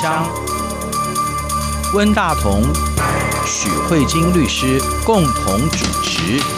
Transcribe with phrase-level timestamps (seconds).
[0.00, 0.24] 箱，
[1.92, 2.62] 温大同、
[3.44, 6.57] 许慧晶律师共同主持。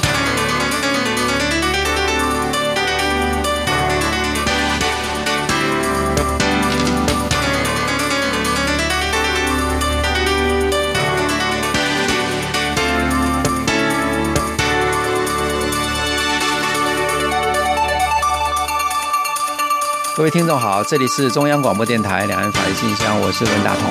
[20.21, 23.91] 各位听众好，这里是中央广播电台两岸法律信箱，我是文大同。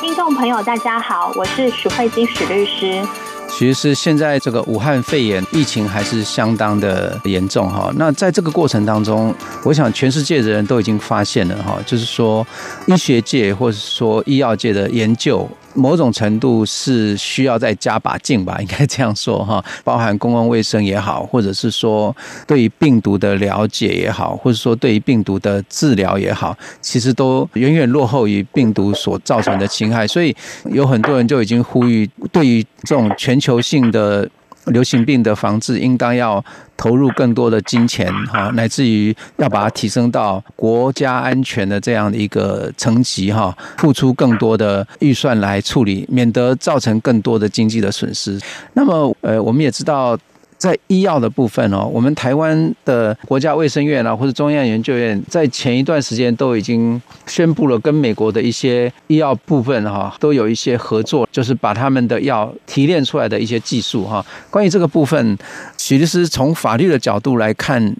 [0.00, 3.00] 听众朋友，大家好，我是许慧金许律师。
[3.46, 7.92] 其实现在这个武汉肺炎疫情还是相当的严重哈。
[7.94, 9.32] 那在这个过程当中，
[9.62, 12.44] 我想全世界的人都已经发现了哈，就是说
[12.86, 19.64] 医学界或者说医药界的研究，某种程度是需要再加把劲吧，应该这样说哈。
[19.84, 22.14] 包含公共卫生也好，或者是说
[22.46, 30.06] 对于病毒的了解也好，或者说对于病毒的治疗也好，其实都远远落后于病毒所造成的侵害。
[30.06, 30.34] 所以
[30.64, 34.28] 有很多人就已经呼吁，对于这种全球性的
[34.66, 36.44] 流行病的防治，应当要
[36.76, 48.38] 投入更多的金钱，哈，乃至于要把它提升到国家安全的这样的一个层级，哈，付出更多的预算来处理，免得造成更多的经济的损失。
[48.74, 50.18] 那么，呃，我们也知道。
[50.58, 64.24] 在医药的部分哦，我们台湾的国家卫生院啊，或者中央研究院，在前一段时间都已经宣布了，跟美国的一些医药部分哈，都有一些合作，就是把他们的药提炼出来的一些技术哈。
[64.50, 65.36] 关于这个部分，
[65.76, 67.94] 许律师从法律的角度来看，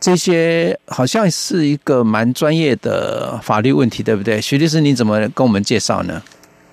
[0.00, 4.40] 这些好像是一个蛮专业的法律问题，对不对？
[4.40, 6.20] 许律师，你怎么跟我们介绍呢？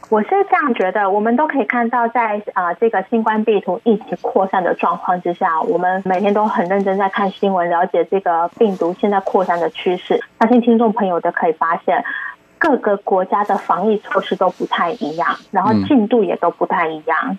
[0.09, 10.23] 我是这样觉得，我们都可以看到在，在啊这个新冠病毒疫情扩散的状况之下，我们每天都很认真在看新闻，了解这个病毒现在扩散的趋势。
[10.39, 12.05] 相信听众朋友都可以发现，
[12.57, 17.37] 各个国家的防疫措施都不太一样，然后进度也都不太一样。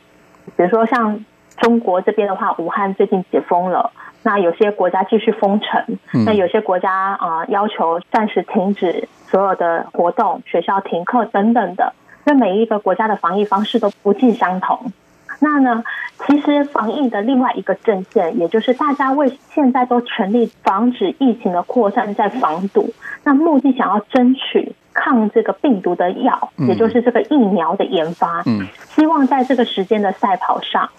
[0.55, 1.25] 比如说像
[1.57, 3.93] 中国这边的话，武汉最近解封了，
[4.23, 11.95] 那有些国家继续封城，那有些国家啊要求暂时停止所有的活动，学校停课等等的。
[12.29, 14.93] 因为每一个国家的防疫方式都不尽相同，
[15.41, 15.83] 那呢，
[16.27, 22.93] 其实防疫的另外一个阵线，也就是大家为现在都全力防止疫情的扩散，在防堵，
[23.25, 28.45] 那目的想要争取抗这个病毒的药，也就是这个疫苗的研发，
[28.91, 30.91] 希望在这个时间的赛跑上。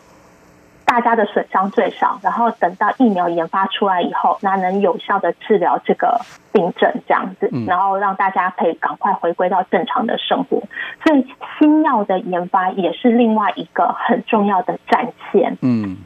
[0.89, 6.19] 大家的损伤最少，然后等到疫苗研发出来以后，那能有效的治疗这个
[6.51, 10.63] 病症，这样子，然后让大家可以赶快回归到正常的生活。
[11.05, 11.27] 所以
[11.59, 15.59] 新药的研发也是另外一个很重要的战线。
[15.61, 15.97] 嗯，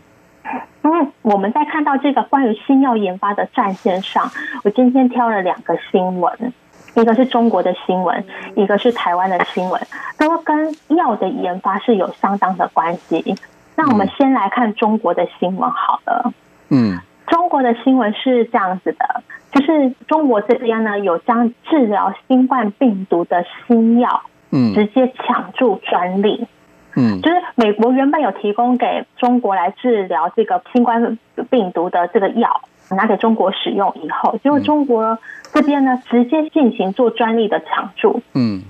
[0.84, 4.30] 因为我们在看到这个关于新药研发的战线上，
[4.66, 6.54] 我今天挑了两个新闻，
[6.96, 9.82] 一个是中国的新闻，一个是台湾的新闻，
[10.20, 13.38] 都跟药的研发是有相当的关系。
[13.76, 16.34] 那我们先来看中国的新闻好了。
[16.70, 26.48] 嗯，中国的新闻是这样子的，就是中国这边呢有将治疗新冠病毒的新药，嗯，直接抢注专利。
[26.96, 31.18] 嗯，就是美国原本有提供给中国来治疗这个新冠
[31.50, 32.62] 病毒的这个药，
[32.92, 35.18] 拿给中国使用以后，结果中国
[35.52, 38.22] 这边呢直接进行做专利的抢注。
[38.34, 38.62] 嗯。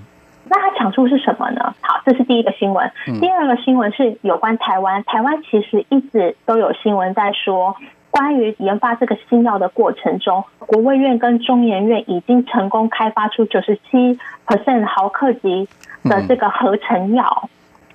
[0.46, 1.74] 那他抢注是什么呢？
[1.80, 2.90] 好，这是第一个新闻。
[3.20, 5.02] 第二个新闻是有关台湾。
[5.04, 7.74] 台湾其实一直都有新闻在说，
[8.10, 15.68] 关于研发这个新药的过程中，国卫院跟中研院已经成功开发出九十七 percent 毫克级
[16.04, 17.48] 的这个合成药。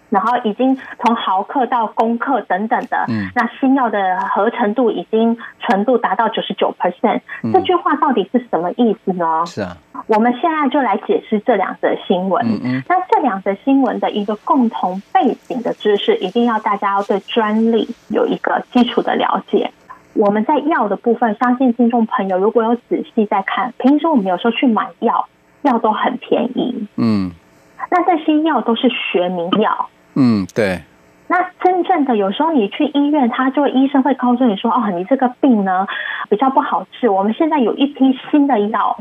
[0.09, 7.21] 然后已经从毫克到公克等等的，嗯，那新药的合成度已经纯度达到九十九 percent。
[7.53, 9.43] 这句话到底是什么意思呢？
[9.45, 9.77] 是啊，
[10.07, 12.45] 我们现在就来解释这两则新闻。
[12.45, 19.71] 嗯嗯，那这两则新闻的一个共同背景的知识，一定要大家要对专利有一个基础的了解。
[20.15, 25.27] 我们在药的部分，相信听众朋友如果有仔细在看，平时我们有时候去买药，
[25.61, 26.87] 药都很便宜。
[26.97, 27.31] 嗯，
[27.91, 29.87] 那这些药都是学名药。
[30.19, 30.81] 嗯，对。
[31.27, 35.87] 那真正的有时候你去医院，他就会医生会告诉你说：“哦，你这个病呢
[36.29, 38.97] 比较不好治，我们现在有一批新的药，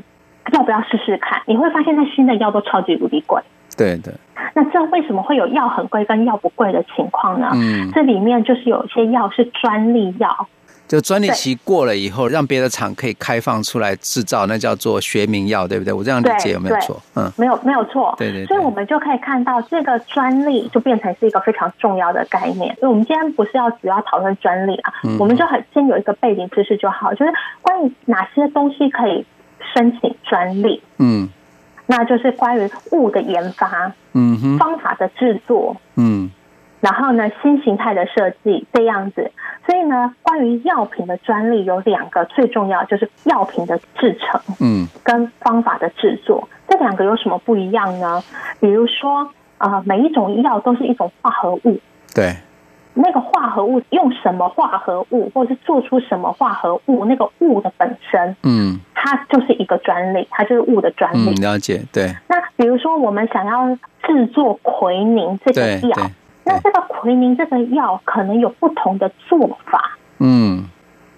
[0.53, 3.43] 要不要试试看？”你会发现，那新的药都超级无敌贵。
[3.77, 4.15] 对的。
[4.55, 7.51] 那这为什么会有药很贵跟药不贵的情况呢？
[7.55, 10.47] 嗯，这里面就是有些药是专利药。
[10.89, 15.93] 就专利期过了以后，让别的厂可以开放出来制造，那叫做学名药，对不对？
[15.93, 17.01] 我这样理解有没有错？
[17.15, 18.15] 嗯，没有没有错。
[18.19, 18.47] 对，对对。
[18.47, 22.75] 所以我们就可以看到，这个专利就变成是一个非常重要的概念。
[22.77, 29.27] 所以我们今天不是要主要讨论专利啊，嗯、我们就很先有一个背景知识就好，就是关于哪些东西可以
[29.75, 30.83] 申请专利。
[30.97, 31.29] 嗯。
[31.91, 36.31] 那就是关于物的研发，嗯哼，方法的制作，嗯，
[36.81, 39.33] 然后呢，新形态的设计这样子。
[39.69, 48.25] 所以呢，关于药品的专利有两个最重要，就是药品的制成，嗯，跟方法的制作，这两个有什么不一样呢？
[48.61, 49.29] 比如说，
[49.59, 51.79] 呃，每一种药都是一种化合物，
[52.15, 52.35] 对，
[52.95, 61.35] 那个化合物用什么化合物，或者是做出什么化合物，那个物的本身，嗯，它就是一个专利，它就是物的专利。
[61.35, 62.17] 嗯，了解，对。
[62.27, 66.11] 那比如说，我们想要制作奎宁这个药。
[66.49, 70.65] 那这个奎宁这个药可能有不同的做法，嗯，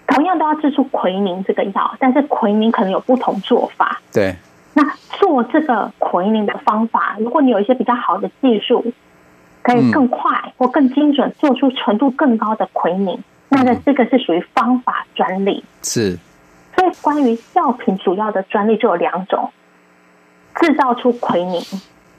[0.05, 4.01] 同样都要制出奎宁这个药，但是奎宁可能有不同做法。
[4.11, 4.35] 对，
[4.73, 4.83] 那
[5.17, 8.91] 做这个奎宁的方法，如果你有一些比较好的技术，
[9.61, 15.63] 可以更快或更精准做出纯度更高的奎宁，那个这个是属于方法专利。
[15.81, 16.19] 是，
[16.75, 19.49] 所以关于药品主要的专利就有两种：
[20.55, 21.61] 制造出奎宁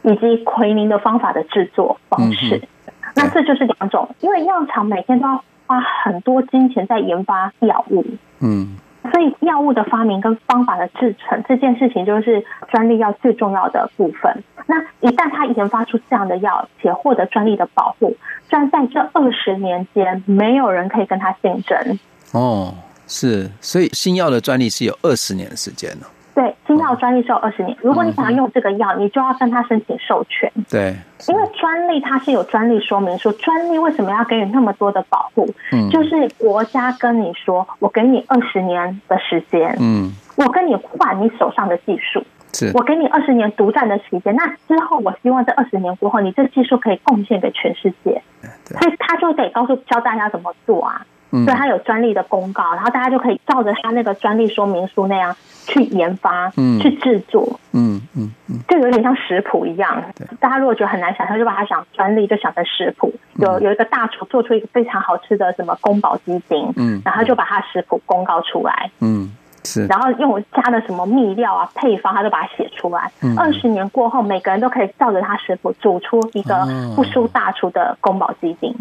[0.01, 2.57] 以及奎宁的方法的制作方式。
[2.57, 2.69] 嗯
[3.15, 8.05] 那这就是两种，因为药厂每天都要花很多金钱在研发药物，
[8.41, 8.77] 嗯，
[9.13, 14.43] 所以药物的发明跟方法的制成这件事情，就是专利药最重要的部分。
[14.67, 18.17] 那一旦他研发出这样的药，且获得专利的保护，
[18.49, 21.99] 虽然在这二十年间没有人可以跟他竞争。
[22.33, 22.75] 哦，
[23.07, 26.07] 是，所以新药的专利是有二十年的时间了。
[26.35, 27.77] 对，新药专利是有二十年。
[27.81, 30.51] 如果你想要用这个药，你就要跟他申请授权。
[30.71, 30.97] 对，
[31.29, 35.47] 因为专利它是有专利说明书，专利为什么要给你那么多的保护？
[35.73, 42.25] 嗯，就是国家跟你说，我给你二十年的时间，嗯，我跟你换你手上的技术，
[42.55, 44.35] 是我给你二十年独占的时间。
[44.35, 48.23] 那之后，我希望这二十年过后，你这技术可以贡献给全世界。
[48.65, 51.05] 所以他就得告诉教大家怎么做啊。
[51.33, 55.35] 所以他有专利的公告，然后大家就可以照着它那个专利说明书那样
[55.67, 60.03] 去研发、嗯、去制作，嗯嗯嗯，就有点像食谱一样。
[60.39, 63.11] 大家如果觉得很难想象，就把它想专利就想成食谱。
[63.37, 69.33] 有有一个大厨做出一个非常好吃的什么宫保鸡丁，嗯，然后就把它食谱公告出来，嗯，
[69.65, 73.11] 是，然后用加的什么秘料啊配方，他就把它写出来。
[73.39, 78.75] 二十年过后，每个人都可以照着他食谱煮出一个不输大厨的宫保鸡丁。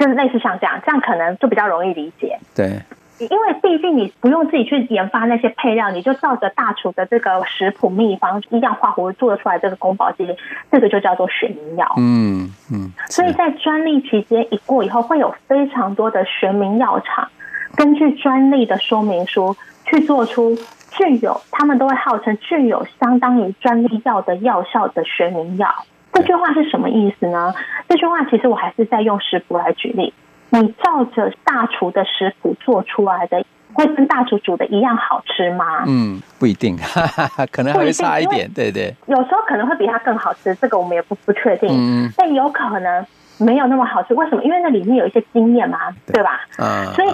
[0.00, 2.38] 就是类似像这样，这样可能就比较容易理解。
[2.56, 2.80] 对，
[3.18, 10.34] 因为毕竟你不用自己去研发那些配料，你就照着大厨的这个食谱秘方一样画葫芦做得出来这个宫保鸡丁，
[10.72, 11.94] 这个就叫做学名药。
[11.98, 12.90] 嗯嗯。
[13.10, 17.28] 所以在专利期间一过以后，会有非常多的学名药厂
[17.76, 19.54] 根据专利的说明书
[19.84, 20.56] 去做出
[20.90, 25.84] 具有，他们都会号称具有相当于专利药的药效的学名药。
[26.20, 27.54] 这句话是什么意思呢？
[27.88, 30.12] 这句话其实我还是在用食谱来举例。
[30.50, 35.84] 你照着大厨的食谱做出来的，会跟大厨煮的一样好吃吗？
[35.86, 38.50] 嗯，不一定，哈哈，可能还会差一点。
[38.52, 41.68] 对对，有时候可能会比它更好吃，这个我们也不不确定。
[41.70, 43.06] 嗯，但有可能
[43.38, 44.12] 没有那么好吃。
[44.14, 44.44] 为什么？
[44.44, 46.40] 因为那里面有一些经验嘛，对吧？
[46.58, 47.08] 嗯，所以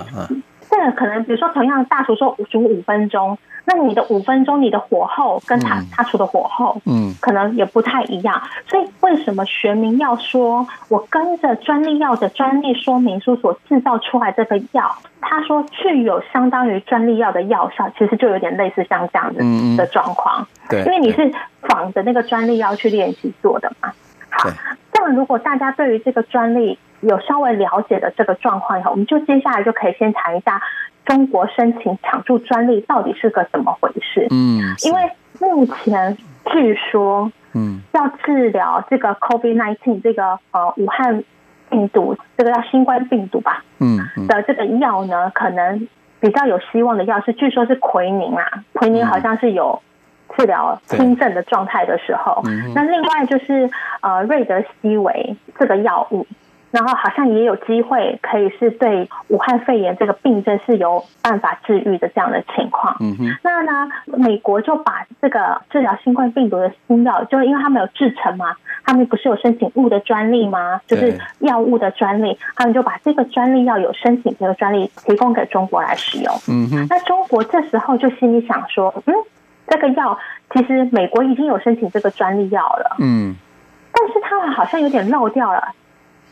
[0.69, 3.39] 这个可能，比如说同样大厨说煮五分钟。
[3.69, 8.41] 那你的五分钟，你的火候跟他他出的火候，嗯，可能也不太一样。
[8.69, 20.47] 所以为什么学名要说，我跟着专利药的专利说明书所制造出来这个药，他说具有相当于专利药的药效，其实就有点类似像这样子的状况。
[20.69, 21.33] 对，因为你是
[21.63, 23.93] 仿着那个专利药去练习做的嘛。
[24.31, 24.49] 好，
[24.93, 30.61] 这样如果大家对于这个专利有稍微了解的这个状况以后，我们就接下来就可以先谈一下。
[31.05, 34.27] 中国申请抢注专利到底是个怎么回事？
[34.29, 36.19] 嗯，因为目前
[36.51, 41.23] 据说，嗯，要治疗这个 COVID-19 这个呃武汉
[41.71, 45.87] 病毒，这个叫新冠病毒吧，嗯，的这个药呢，可能
[46.19, 49.81] 比较有希望的药是，据说是奎宁啊，奎宁好像是有
[50.37, 52.43] 治疗轻症的状态的时候，
[52.75, 56.27] 那另外就是呃瑞德西韦这个药物。
[56.73, 62.97] 然后好像也有机会可以是对武汉肺炎这个病症是有办法治愈的这样的情况。
[63.01, 63.37] 嗯哼。
[63.43, 70.81] 那呢，美国就把这个治疗新冠病毒的新药，就因为他们有制成嘛，他们不是有申请物的专利吗？
[70.87, 76.35] 就是药物的专利，他们就把这个专利药有申请这个专利提供给中国来使用。
[76.49, 76.87] 嗯哼。
[76.91, 79.15] 那中国这时候就心里想说，嗯，
[79.69, 80.19] 这个药
[80.53, 82.97] 其实美国已经有申请这个专利药了。
[82.99, 83.35] 嗯。
[83.93, 85.73] 但是他们好像有点漏掉了。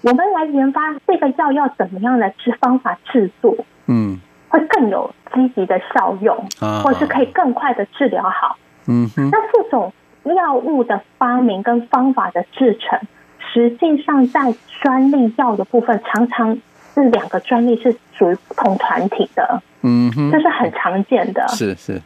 [0.04, 3.56] 我们来研发这个药要怎么样的制方法制作，
[3.87, 4.20] 嗯，
[4.50, 9.30] 会更有积极的效用，啊，或是可以更快的治疗好，嗯哼。
[9.30, 9.90] 那这种
[10.25, 13.00] 药物的发明跟方法的制成，
[13.38, 16.58] 实际上在专利药的部分，常常
[16.94, 22.02] 是两个专利是属于不同团体的，嗯哼，这是很常见的，是是。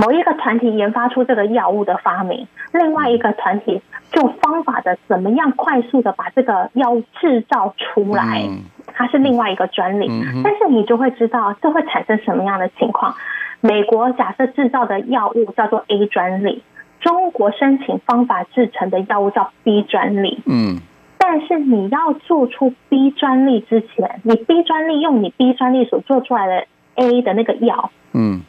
[0.00, 8.48] 某一个团体研发出这个药物的发明，另外一个团体就方法的怎么样快速的把这个药物制造出来，
[8.94, 10.08] 它是另外一个专利。
[10.44, 13.16] 但是你就会知道这会产生什么样的情况。
[13.60, 16.62] 美国假设制造的药物叫做 A 专利，
[17.00, 20.40] 中国申请方法制成的药物叫 B 专利。
[20.46, 20.78] 嗯。
[21.20, 28.40] 但是你要做出 B 专利之前，你 B 专利用你 B 专利所做出来的 A 的那个药，嗯，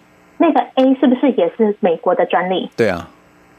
[0.41, 2.71] 那个 A 是不是也是美国的专利？
[2.75, 3.07] 对啊，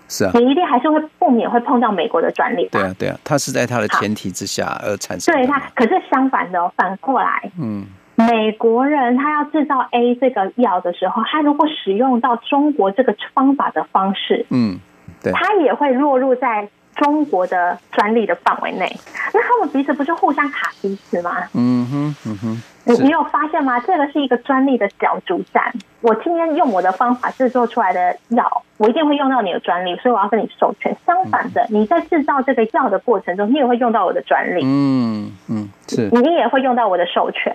[0.09, 2.69] 是啊，你一定还是会不免会碰到美国的专利。
[2.73, 5.33] 对啊，对啊，它是在它的前提之下而产生。
[5.35, 14.81] 对它，可是相反的哦，反过来，嗯，美国人他要制造 A 这个药的时候，他如果使用到中国这个方法的方式，嗯，
[15.23, 16.69] 对，他也会落入在。
[16.97, 18.85] 中国的专利的范围内，
[19.33, 21.31] 那他们彼此不是互相卡彼此吗？
[21.55, 23.79] 嗯哼，嗯哼，你你有发现吗？
[23.81, 25.73] 这个是一个专利的角逐战。
[26.01, 30.97] 我今天用我的方法制作出来的药，我一定会用到你的专利，所以我要跟你授权。
[31.07, 34.61] 相反的，你在制造这个药的过程中，你也会用到我的专利。
[34.65, 37.55] 嗯嗯，是，你也会用到我的授权。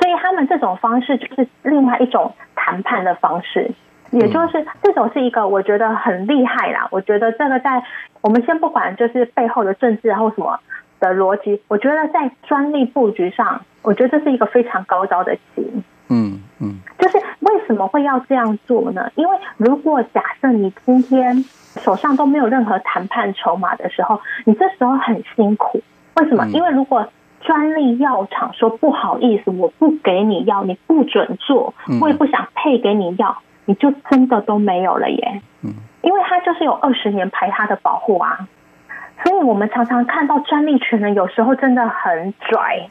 [0.00, 3.70] 所以他们这种方式就是另外一种谈判的方式。
[4.10, 7.82] 也就是这种是一个我觉得很厉害啦，我觉得这个在
[8.20, 10.60] 我们先不管就是背后的政治然后什么
[11.08, 15.82] 的逻辑，我觉得在专利布局上，我觉得这是一个非常高招的棋。
[16.08, 19.10] 嗯嗯，就是为什么会要这样做呢？
[19.14, 21.44] 因为如果假设你今天
[21.80, 25.82] 手上都没有任何谈判筹码的时候，你这时候很辛苦。
[26.16, 26.46] 为什么？
[26.48, 27.08] 因为如果
[27.40, 33.38] 专利药厂说不好意思，我不给你药，你不准做，我也不想配给你药。
[33.66, 38.46] 你就真的都没有了耶，嗯，因为它就是有二十年排他的保护啊，
[39.24, 42.88] 所以我们常常看到专利权人有时候真的很拽，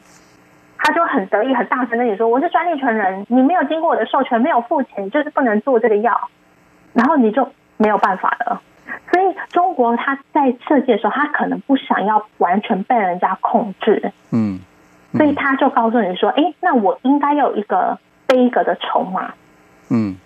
[0.76, 6.28] 他就很得意、很大声跟你说：“我是专利权人，你没有经过我的授权，没有付钱，就是不能做这个药。”
[6.92, 8.60] 然后你就没有办法了。
[9.10, 14.60] 所以中国他在设计的时候，他可能不想要完全被人家控制，嗯，
[15.12, 19.34] 所以他就告诉你说：“哎，那我应该要有一个背个的筹码，
[19.90, 20.16] 嗯。”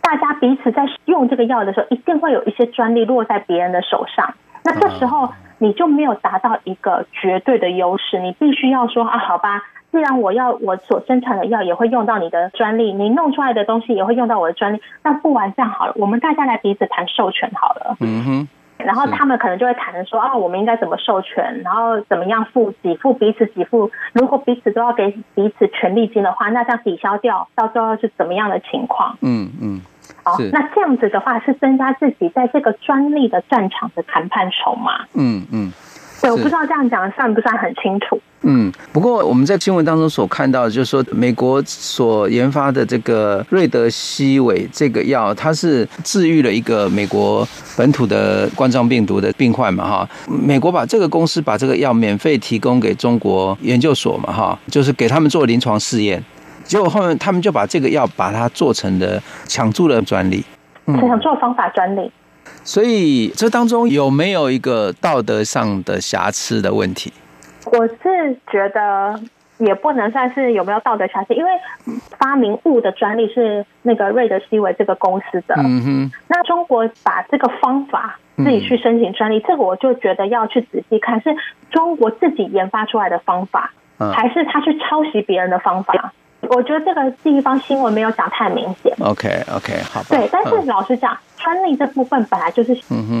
[0.00, 4.32] 大家彼此在用这个药的时候，一定会有一些专利落在别人的手上。
[4.64, 9.62] 那这时候你就没有达到一个绝对的优势，你必须要说啊，好吧，
[9.92, 17.96] 既然我要我所生产的药也会用到你的专利，你弄出来的东西也会用到我的专利，那不然这样好了，我们大家来彼此谈授权好了。
[18.00, 18.48] 嗯哼。
[18.78, 23.90] 然后他们可能就会谈说啊，我们应该怎么授权，然后怎么样付给付彼此给付。
[24.12, 29.18] 如果彼此都要给彼此权利金的话，那这样抵消掉，到最后是怎么样的情况？
[29.20, 29.80] 嗯嗯。
[30.30, 35.06] 好，那这样子的话是增加自己在这个专利的战场的谈判筹码。
[35.14, 35.72] 嗯嗯，
[36.20, 38.20] 对，我不知道这样讲算不算很清楚。
[38.42, 50.08] 嗯，不过我们在新闻当中所看到的，就是说美国所研发的这个瑞德西韦这个药，它是治愈了一个美国本土的冠状病毒的病患嘛，哈。
[50.28, 56.22] 美国把这个公司把这个药免费提供给中国研究所嘛，哈，就是给他们做临床试验。
[56.68, 60.44] 结果后面他们就把这个药把它做成了抢注的专利，
[60.86, 62.12] 抢注方法专利。
[62.62, 67.10] 所以这当中有没有一个道德上的瑕疵的问题？
[67.64, 69.18] 我是觉得
[69.56, 71.50] 也不能算是有没有道德瑕疵，因为
[72.18, 75.54] 发明物的专利是那个瑞德西韦这个公司的。
[75.56, 76.12] 嗯哼。
[76.28, 81.34] 那中国把这个方法自己去申请专利，这个我就觉得要去仔细看，是
[81.70, 86.12] 中国自己研发出来的方法，还是他去抄袭别人的方法？
[86.50, 88.92] 我觉得这个地方新闻没有讲太明显。
[89.00, 90.06] OK OK，好吧。
[90.10, 92.74] 对，但是老实讲，专利这部分本来就是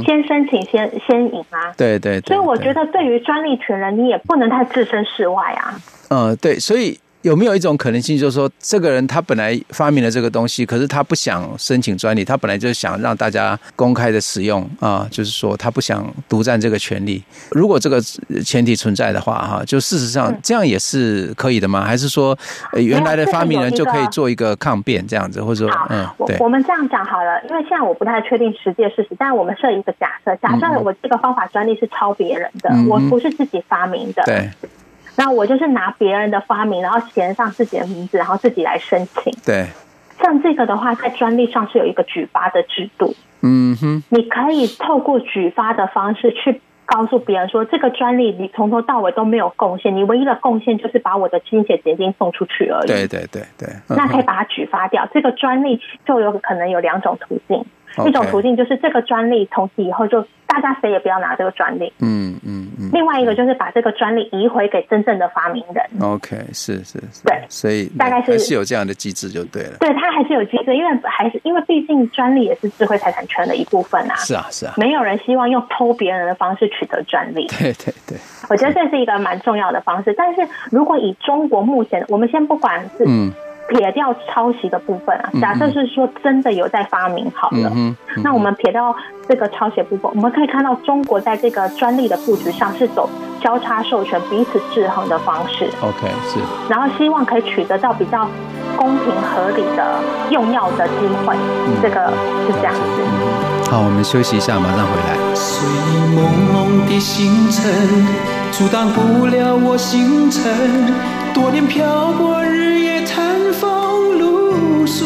[0.04, 1.72] 先申请先先赢啊。
[1.76, 2.20] 对对。
[2.20, 5.74] 所以我觉得，对于专利权人，你也不能太置身事外啊。
[6.08, 6.98] 呃，对，所以。
[7.28, 17.22] 有没有一种可能性，就是说，这个人他本来发明了这个东西，可是他不想申请专利，他本来就想让大家公开的使用啊，就是说他不想独占这个权利。
[17.50, 18.00] 如果这个
[18.42, 21.84] 前提存在的话，哈，就事实上这样也是可以的吗？
[21.84, 22.36] 还是说
[22.72, 34.48] 原来的发明人就可以做一个抗辩这样子，或者说，嗯，对，我们这样讲好了，因为现在我不太确定实际的事实，但是我们设一个假设，假设我这个方法专利是抄别人的，我不是自己发明的，对。
[35.18, 39.32] 那我就是拿别人的发明，然后填上自己的名字，然后自己来申请。
[39.44, 39.66] 对，
[40.22, 43.16] 像这个的话，在专利上是有一个举发的制度。
[43.42, 52.86] 嗯哼，你可以透过举发的方式去告诉别人说，这个专利你从头到尾都没有贡献，你唯一的贡献就是把我的心血结晶送出去而已。
[52.86, 55.08] 对对对对，那可以把它举发掉。
[55.12, 57.64] 这个专利就有可能有两种途径。
[58.06, 61.92] 一种途径就是这个专利从此以后就大家谁也不要拿这个专利。
[62.00, 62.90] 嗯嗯嗯。
[62.92, 65.84] 另外一个就是把这个专利移回给真正的发明人。
[66.02, 67.24] OK，是是是。
[67.24, 69.76] 对，所以大概是还是有这样的机制就对了。
[69.80, 74.14] 对，它还是有机制，因为还是因为毕竟专利也是智慧财产权的一部分啊。
[74.16, 74.74] 是啊是啊。
[74.76, 77.46] 没有人希望用偷别人的方式取得专利。
[77.46, 78.18] 对对对。
[78.48, 80.40] 我觉得这是一个蛮重要的方式，但是
[80.70, 83.32] 如果以中国目前，我们先不管是嗯。
[83.68, 88.94] 撇掉抄袭的部分啊，假设是说真的有在发明好了，嗯嗯、那我们撇掉
[89.28, 93.08] 这个抄袭部分，我们可以看到中国在这个专利的布局上是走
[93.40, 95.68] 交叉授权、彼此制衡的方式。
[95.82, 96.40] OK，是。
[96.68, 98.26] 然后希望可以取得到比较
[98.76, 100.94] 公平合理的用药的机
[101.26, 102.10] 会，嗯、这个
[102.46, 103.70] 是这样子。
[103.70, 105.34] 好，我们休息一下，马上回来。
[105.34, 105.68] 虽
[106.16, 107.70] 朦胧的星辰
[108.50, 110.42] 阻挡不了我星辰，
[111.34, 112.87] 多年漂泊日夜
[114.88, 115.04] 诉，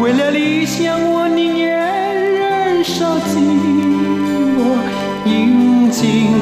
[0.00, 1.70] 为了理想我宁愿
[2.34, 3.38] 燃烧寂
[4.56, 4.58] 寞，
[5.24, 6.32] 饮尽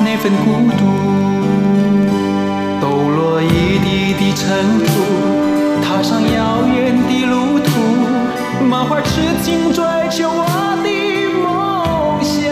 [0.00, 0.44] 那份孤
[0.76, 0.82] 独，
[2.80, 4.44] 抖落一地的尘
[4.84, 4.86] 土，
[5.82, 6.36] 踏上遥
[6.66, 6.76] 远
[7.08, 7.68] 的路途，
[8.66, 9.08] 满怀痴
[9.42, 10.44] 情追求我
[10.84, 10.88] 的
[11.42, 12.44] 梦想，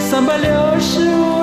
[0.00, 1.37] 三百六十五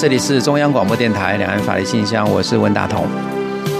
[0.00, 3.04] 这里是中央广播电台两岸法律信箱，我是温大同。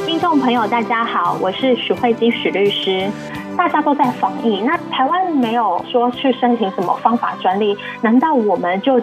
[0.05, 3.09] 听众朋友，大家好，我是许慧金许律师。
[3.57, 8.99] 大家都在防疫，那台湾没有说去申请什么方法专利，难道我们就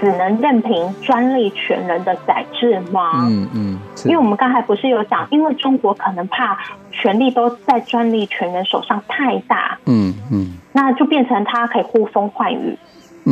[0.00, 3.26] 只能任凭专利权人的宰制吗？
[3.26, 6.58] 嗯嗯，因为我们刚才不是有讲，因为中国可能怕
[6.90, 12.78] 权力都在专利权人手上太大，嗯嗯，那就变成他可以呼风唤雨，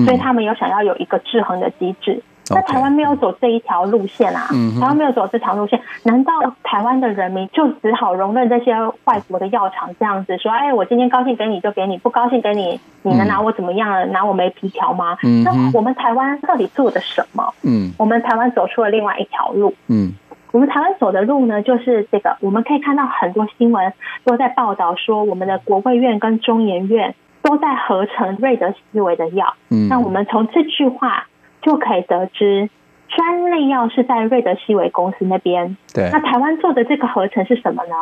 [0.05, 2.23] 所以他们有想要有一个制衡的机制。
[2.55, 4.49] 那台湾没有走这一条路线啊，
[4.81, 10.51] 台湾没有走这条路线，难道台湾的人民就只好容忍这些外国的药厂这样子说？
[10.53, 14.11] 哎，我今天高兴给你就给你，不高兴给你，你能拿我怎么样？
[14.13, 15.17] 拿我没皮条吗？
[15.45, 17.53] 那我们台湾到底做的什么？
[17.63, 19.75] 嗯，我们台湾走出了另外一条路。
[19.89, 20.13] 嗯，
[20.51, 23.93] 我们台湾走的路呢，就是这个，我们可以看到很多新闻
[24.25, 29.55] 都在报道说，我们的国卫院跟中研院都在合成瑞德西韦的药。
[29.71, 31.27] 嗯，那我们从这句话。
[31.63, 32.69] 就可以得知，
[33.09, 35.77] 专利药是在瑞德西韦公司那边。
[35.95, 36.11] 对。
[36.13, 37.95] 那台湾做的这个合成是什么呢？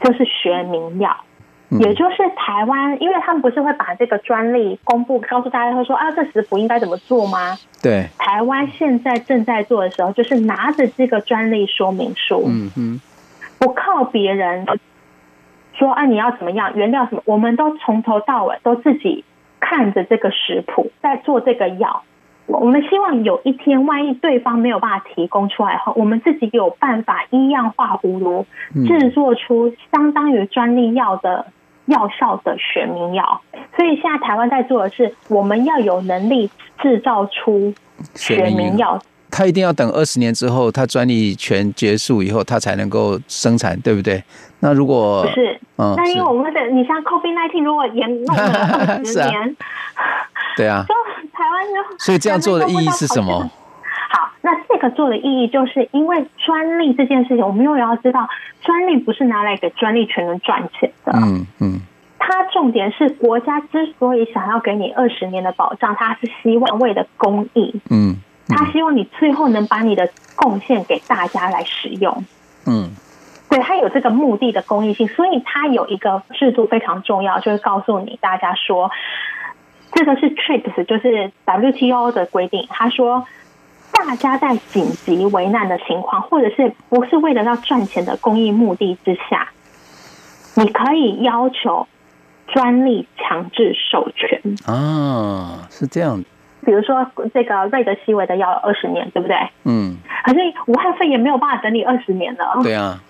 [0.00, 1.16] 就是学名药，
[1.70, 7.56] 嗯、也就是台湾，因为他们不是会把这个专利公布，告诉大家会说啊，这食谱应该怎么做吗？
[7.82, 8.08] 对。
[8.18, 13.00] 台湾现在正在做的时候，就是拿着这个专利说明书，嗯哼，
[13.58, 14.66] 不靠别人
[15.72, 19.24] 说啊，你要怎么样，原料什么，我们都从头到尾都自己
[19.58, 22.02] 看着这个食谱在做这个药。
[22.46, 28.46] 我们希望有一天，万一对方没有办法提供出来后，我们自己有办法一样画葫芦，
[28.86, 31.46] 制作出相当于专利药的
[31.86, 33.40] 药效的学名药。
[33.76, 36.48] 所以现在台湾在做的是，我们要有能力
[36.80, 37.74] 制造出
[38.14, 39.00] 学名药。
[39.28, 44.22] 他一定要等二十年之后，他专利权结束以后，他才能够生产，对不对？
[44.60, 49.56] 那如果不是，嗯，那因为我们的你像 COVID-19，如果延弄了二十年，
[50.56, 50.86] 对啊。
[51.36, 53.50] 台湾就 所以这样做的意义是什么？
[54.08, 58.28] 好，那这个做的意义就是因为专利这件事情，我们又要知道，
[58.62, 61.12] 专利不是拿来给专利权人赚钱的。
[61.16, 61.80] 嗯嗯，
[62.18, 67.80] 它重点是国家之所以想要给你二十年的保障，它是希望为了公益。
[67.90, 68.16] 嗯，
[68.48, 72.24] 他希望你最后能把你的贡献给大家来使用。
[72.66, 72.90] 嗯，
[73.50, 78.90] 对，他有这个目的的公益性，所以他有一个制度非常重要，就是告诉你大家说。
[79.92, 82.66] 这个是 TRIPS，就是 WTO 的规定。
[82.68, 83.24] 他说，
[83.92, 89.48] 大家在紧急危难的情况，或者是不是为了要赚钱的公益目的之下，
[90.54, 91.86] 你可以要求
[92.48, 94.40] 专利强制授权。
[94.66, 96.22] 啊，是这样。
[96.64, 99.36] 比如说，这个瑞德西韦的要二十年，对不对？
[99.64, 99.96] 嗯。
[100.24, 102.60] 可是武汉肺炎没有办法等你二十年了。
[102.62, 103.00] 对啊。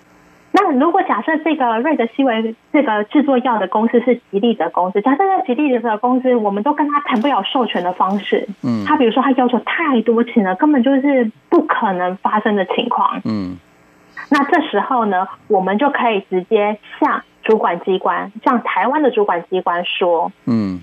[0.51, 13.57] 那如果假设这个瑞德西韦这个制作药的公司是吉利德公司，假设在吉利德公司，我们都跟他谈不了授权的方式，嗯，他比如说他要求太多钱了，根本就是不可能发生的情况，嗯，
[14.31, 20.81] 那这时候呢，我们就可以直接向主管机关，向台湾的主管机关说，嗯，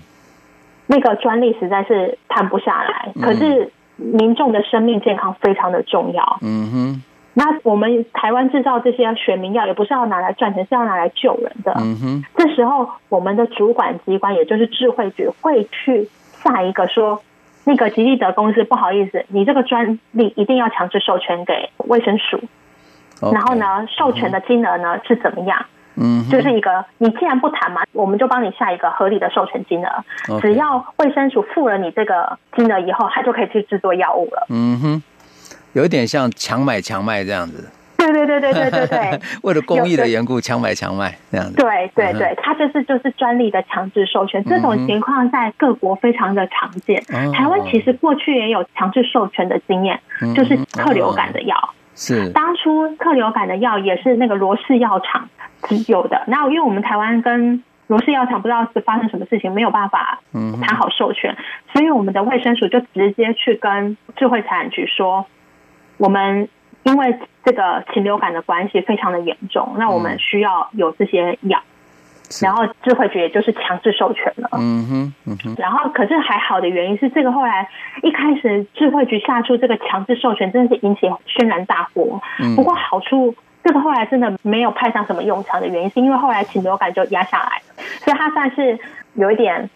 [0.87, 7.03] 那个专利实在是谈不下来，可是民众的生命健康非常的重要，嗯哼。
[7.37, 11.73] 那我们台湾制造这些学名药，也不是要拿来赚钱，是要拿来救人的。
[11.75, 12.23] 嗯哼。
[12.37, 17.21] 这时候，我们的主管机关，也就是智慧局，会去下一个说，
[17.65, 22.39] 那个吉利德公司，不好意思，你这个专利一定要强制授权给卫生署。
[23.19, 23.33] Okay.
[23.33, 25.65] 然后呢，授权的金额呢是怎么样？
[25.97, 29.89] 嗯，就是一个，你既然不谈嘛，我们就帮你下一个合理的授权金额。
[30.27, 30.41] Okay.
[30.41, 34.45] 只要卫生署付了你这个金额以后，他就可以去制作药物了。
[34.49, 35.03] 嗯哼。
[35.75, 47.03] 有一点像强买强卖这样子，对对对对对对对， 为了公益的缘故，强买强卖这样子，对对对，它就是就是专利的强制授权，这种情况在各国非常的常见。
[47.33, 49.99] 台湾其实过去也有强制授权的经验，
[50.33, 52.29] 就是特流感的药，是。
[52.29, 55.27] 当初特流感的药也是那个罗氏药厂
[55.87, 61.35] 有的，然后因为我们台湾跟罗氏药厂不知道是发生什么事情，没有办法谈好授权，
[61.73, 65.25] 所以我们的卫生署就直接去跟智慧财产局说。
[65.97, 66.49] 我们
[66.83, 71.59] 因为这个禽流感的关系非常的严重，那我们需要有这些药，
[72.41, 74.49] 然后智慧局也就是强制授权了。
[74.53, 75.55] 嗯哼，嗯哼。
[75.57, 77.69] 然后可是还好的原因是，这个后来
[78.03, 82.21] 一开始智慧局下出这个强制授权，真的是引起轩然大波。
[82.55, 88.79] 不过好处，这个后来真的没有派上什么用场的原因，是因为后来禽流感就压下来了，所以它算是
[89.13, 89.69] 有一点。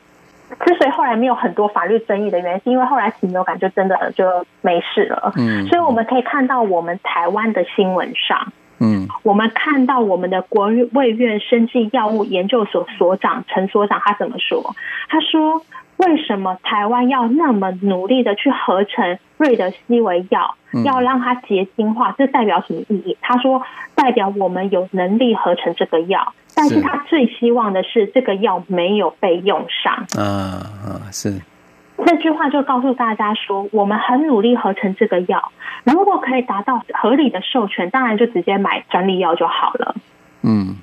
[0.66, 5.32] 之所以后来没有很多法律争议的原因，是因为后来禽流感就真的就没事了。
[5.38, 14.76] 嗯，所以我们可以看到我们台湾的新闻上，嗯，我们看到我们的国卫院生技药物研究所所长陈所长他怎么说？
[15.08, 15.64] 他说。
[16.00, 22.16] 为什么台湾要那么努力的去合成瑞德西韦药，要让它结晶化？
[22.18, 23.18] 这代表什么意义？
[23.20, 23.62] 他说，
[23.96, 29.94] 代表我们有能力合成这个药，但是他最希望的是这个药没有被用上。
[30.22, 31.42] 啊啊，是。
[32.06, 35.52] 这句话就告诉大家说，我们很努力合成这个药，
[35.84, 39.96] 如果可以达到合理的授权，当然就直接买专利药就好了。
[40.42, 40.76] 嗯。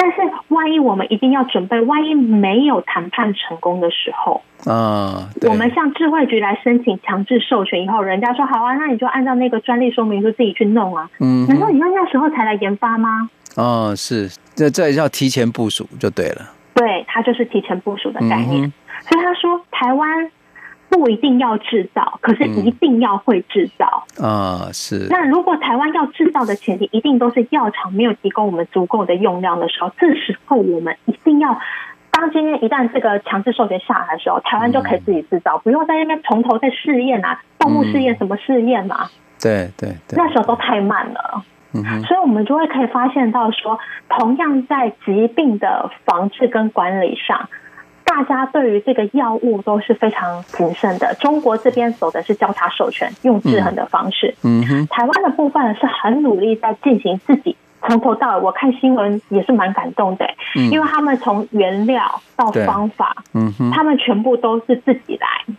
[0.00, 11.10] 但是，万一我们一定要准备，万一没有谈判成功的时候，啊，我们向智慧局来申请强制授权以后，人家说好啊，那你就按照那个专利说明书自己去弄啊。
[11.18, 13.28] 嗯，难道你要那时候才来研发吗？
[13.58, 16.50] 哦，是，这这叫提前部署就对了。
[16.74, 18.64] 对，它就是提前部署的概念。
[18.64, 20.30] 嗯、所以他说，台湾。
[20.90, 24.72] 不一定要制造，可是一定要会制造啊、嗯！
[24.72, 25.06] 是。
[25.10, 31.60] 那如果台湾要制造的前提，一定都是药厂没有提供我们足够的用量的时候，这时候我们一定要，
[32.10, 39.10] 当今天一旦这个强制授权下来的时候，台湾就可以自己制造，嗯、不用在那边从头再试验啊，动物试验什么试验嘛？
[39.38, 41.44] 对对对，那时候都太慢了。
[41.72, 43.78] 嗯哼，所以我们就会可以发现到说，
[44.08, 47.48] 同样在疾病的防治跟管理上。
[48.04, 51.14] 大家对于这个药物都是非常谨慎的。
[51.20, 54.34] 中国这边走的是交叉授权，用制衡的方式。
[54.42, 54.86] 嗯哼。
[54.86, 58.42] 台湾的部分是很努力在进行自己从头到尾。
[58.44, 60.24] 我看新闻也是蛮感动的，
[60.56, 65.54] 嗯，因为他们从原料到方法，嗯哼，他们全部都是自己来，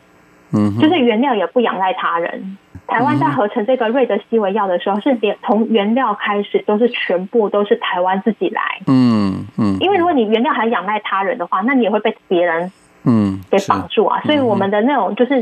[0.53, 2.57] 嗯，就是原料也不仰赖他人。
[2.87, 8.61] 台湾在合成这个瑞德西韦药的时候，是连从原料开始都是全部都是台湾自己来。
[8.87, 12.71] 嗯嗯，因为如果你原料还仰赖他人的话，那你也会被别人
[13.03, 14.21] 嗯给绑住啊。
[14.21, 15.39] 所以我们的那种就是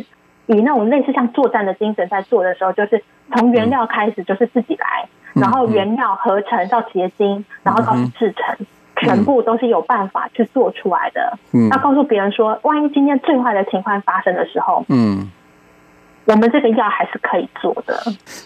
[0.47, 3.01] 以那种类似像作战的精神在做的时候，就是
[3.33, 8.67] 从原料开始就是自己来，然后原料合成到结晶，然后到制程，
[8.99, 11.37] 全部都是有办法去做出来的。
[11.53, 15.31] 嗯，要告诉别人说，万一今天最坏的情况发生的时候，嗯。
[16.27, 17.97] 我们这个药还是可以做的。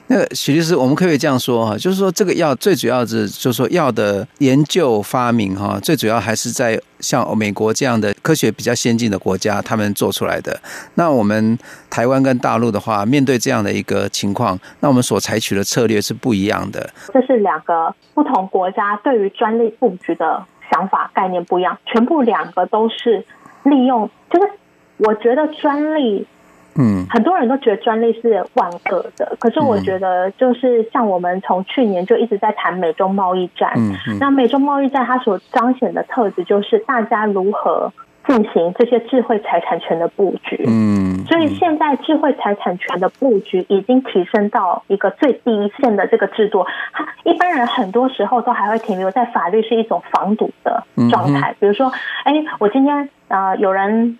[0.06, 10.56] 那个许律师，我们可以这样说哈，就是说这个药最主要是，就是说药的研究发明哈，最主要还是在像美国这样的科学比较先进的国家，他们做出来的。
[10.94, 11.58] 那我们
[11.90, 16.88] 台湾跟大陆的话，面对这样的一个情况，那我们所采取的策略是不一样的。
[17.12, 23.26] 这是两个不同国家对于专利布局的想法概念不一样，全部两个都是
[23.64, 24.52] 利用，就是
[24.98, 26.28] 我觉得专利。
[26.78, 37.92] 嗯，很多人都觉得专利是万恶的，可是我觉得就是像我们从去年就一直在谈美中贸易战，嗯，那美中贸易战它所彰显的特质就是大家如何
[38.26, 46.66] 进行这些智慧财产权的布局，嗯，所以现在智慧财产权的布局已经提升到一个最低一线的这个制度。
[46.94, 51.92] 它，一般人很多时候都还会停留在法律是一种防堵的状态，比如说，
[52.24, 54.18] 哎，我今天呃有人。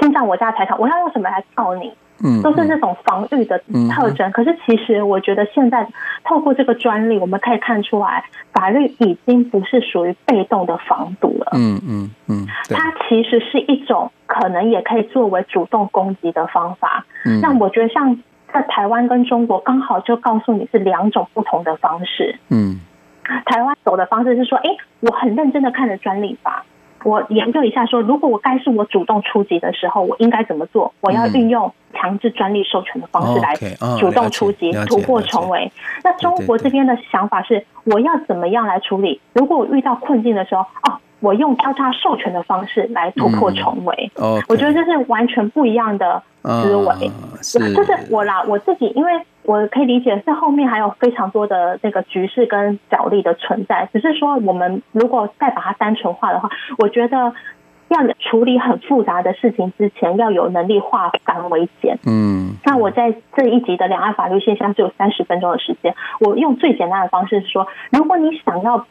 [0.00, 1.92] 侵占我家财产，我要用什么来告你？
[2.22, 3.58] 嗯，都是这种防御的
[3.96, 4.30] 特征。
[4.32, 5.88] 可是其实我觉得现在
[6.22, 11.52] 透过这个专利，我们可以看出来，法律已经不是属于被动的防堵了。
[11.54, 17.06] 嗯嗯嗯，它其实是一种可能也可以作为主动攻击的方法。
[17.24, 18.14] 嗯，那我觉得像
[18.52, 22.38] 在台湾跟中国刚好就告诉你是两种不同的方式。
[22.50, 22.80] 嗯，
[23.46, 24.68] 台湾走的方式是说，哎，
[25.00, 26.66] 我很认真的看了专利法。
[27.04, 30.92] 我研究一下，说如果我该是我主动出击的时候，我应该怎么做？
[31.00, 33.54] 我要运用强制专利授权的方式来
[33.98, 35.70] 主动出击，突破重围。
[36.04, 39.20] 那中国这边的想法是，我要怎么样来处理？
[39.32, 44.10] 如果我遇到困境的时候，哦，我用交叉授权的方式来突破重围。
[44.16, 47.10] 哦，我觉得这是完全不一样的思维。
[47.42, 49.10] 是，就是我啦，我自己因为。
[49.42, 56.48] 我可以理解是后面还有非常多的那个局势跟角力的存在，只是说我们如果再把它单纯化的话，
[56.78, 57.32] 我觉得
[57.88, 61.98] 要处理很复杂的事情之前，要有能力化繁为简。
[62.06, 68.86] 嗯，那我在这一集的两岸法律现象只有三十分钟的时间，我用最简单的方式是说，如果你想要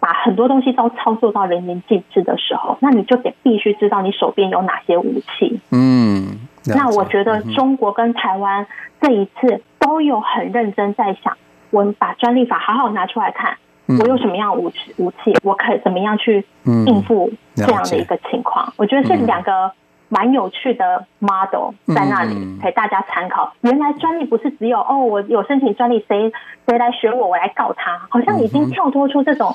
[0.00, 5.60] 把很多东西都操作到人民尽致的时候，那你就得必须知道你手边有哪些武器。
[5.70, 8.66] 嗯，那我觉得中国跟台湾
[9.00, 9.62] 这一次。
[9.78, 11.36] 都有很认真在想，
[11.70, 13.56] 我们把专利法好好拿出来看，
[13.86, 14.92] 嗯、我有什么样武器？
[14.96, 18.66] 武器我可以怎么样去应付这样的一个情况？
[18.66, 19.70] 嗯、我觉得是两个
[20.08, 23.52] 蛮有趣的 model 在那里给大家参考。
[23.60, 26.32] 嗯、原来专利不是只有哦，我有申请专利，谁
[26.66, 29.54] 谁来学我，我来告他，好像已经跳脱出这种。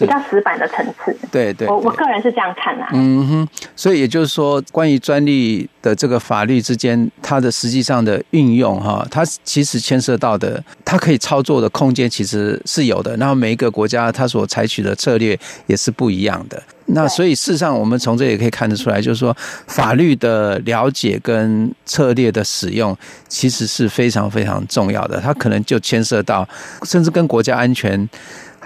[0.00, 2.84] 比较死板的层次，对对，我我个人是这样看的。
[2.92, 13.16] 嗯哼，所以也就是说，关于专利的这个法律之间，它的实际上的运用哈，它其实牵涉到的，它可以操作的空间其实是有的。
[13.16, 16.62] 然后每一个国家它所采取的策略也是不一样的。
[16.90, 22.96] 那所以事实上，我们从这也可以看得出来，就是说法律的了解跟策略的使用，
[23.28, 25.20] 其实是非常非常重要的。
[25.20, 26.48] 它可能就牵涉到，
[26.84, 28.08] 甚至跟国家安全。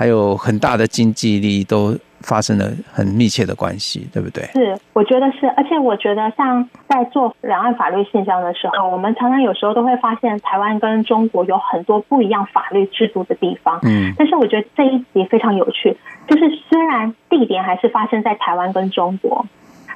[0.03, 4.43] 还有很大的经济利益都发生了很密切的关系，对不对？
[4.47, 13.79] 是，我觉得是，而且我觉得像在做两岸法律现象的时候，我们常常有时候都会发现台湾跟中国有很多不一样法律制度的地方。
[13.85, 19.47] 嗯，但是我觉得这一集非常有趣，就是虽然地点还是发生在台湾跟中国。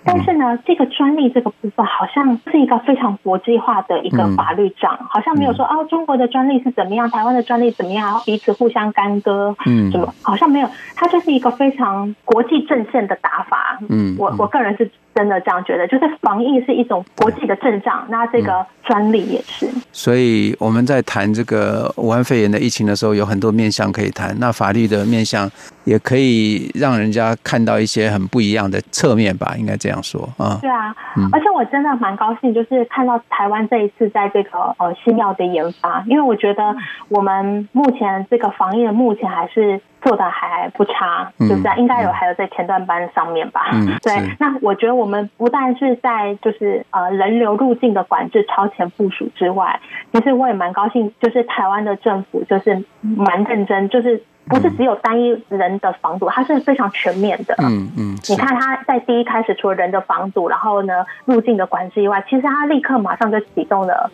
[0.07, 13.79] 但是呢，这个专利这个部分好像是一个非常国际化的一个法律仗，好像没有说哦，中国的专利是怎么样，台湾的专利怎么样，彼此互相干戈，嗯，什么好像没有，它就是一个非常国际阵线的打法。
[13.89, 19.67] 嗯，我我个人是真的这样觉得，就是防疫是一种国际的阵仗，那这个专利也是。
[19.91, 25.51] 所以我们在谈这个武汉肺炎的疫情的时候，有很多面向可以谈，那法律的面向
[25.85, 30.03] 也可以让人家看到一些很不一样的侧面吧，应该这样。
[30.03, 30.29] 说。
[30.37, 30.95] 啊，对啊，
[31.33, 36.77] 而且我真的蛮高兴，就是看到台湾这一次在这个呃新药的研发，因为我觉得
[37.09, 43.71] 我们目前这个防疫的目前还是做的还不差，就是应该有还有在前段班上面吧。
[43.73, 44.37] 嗯， 对。
[44.39, 49.81] 那我觉得我们不但是在就是呃人流入境的管制超前部署之外，
[50.13, 54.23] 其实我也蛮高兴，就是台湾的政府就是蛮认真，就是。
[54.49, 57.57] 不是只有单一人的防堵，它是非常全面的。
[57.59, 64.09] 嗯嗯，你看他在第一开始除了人的防堵，然后呢入境的管制以外，其实他立刻马上就启动了。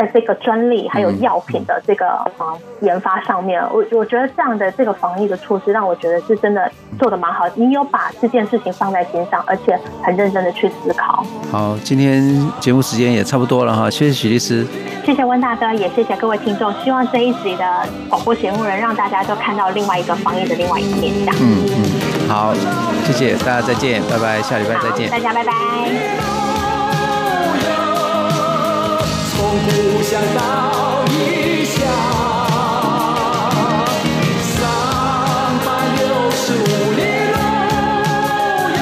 [0.00, 7.44] 在这个专利还有药品的这个啊研发上面，我我觉得这样的这个防疫的措施，让我觉得是真的做的蛮好。
[7.54, 11.22] 你有把这件事情放在心上，而且很认真的去思考。
[11.52, 14.66] 好，今天节目时间也差不多了哈，谢谢许律师，
[15.04, 16.72] 谢谢温大哥，也谢谢各位听众。
[16.82, 21.34] 希望这一集的广播节目能让大家都看到另外一个防疫的另外一个面向。
[21.34, 22.54] 嗯嗯，好，
[23.04, 26.39] 谢谢大家，再见，拜拜，下礼拜再见，大家拜拜。
[29.50, 29.66] 从故
[30.04, 30.40] 乡到
[31.10, 31.82] 异乡，
[34.42, 34.54] 三
[35.66, 37.34] 百六十五里路
[38.78, 38.80] 呀，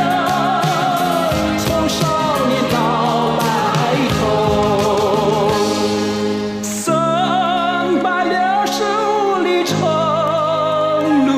[1.57, 2.05] 从少
[2.49, 2.77] 年到
[3.39, 3.41] 白
[4.13, 4.21] 头，
[6.63, 6.77] 三
[8.03, 8.77] 百六十
[9.09, 9.73] 五里长
[11.27, 11.31] 路，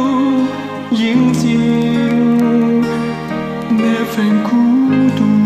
[0.91, 1.47] 迎接
[3.79, 4.51] 那份孤
[5.17, 5.40] 独。